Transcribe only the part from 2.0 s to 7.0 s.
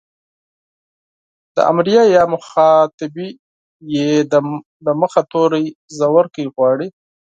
يا مخاطبې ئ د مخه توری زورکی غواړي.